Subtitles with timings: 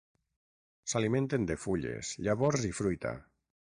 [0.93, 3.13] S'alimenten de fulles, llavors i fruita.